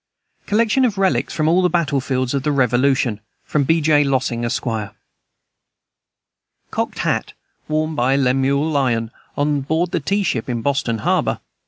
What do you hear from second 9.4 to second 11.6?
board the tea ship in Boston harbor.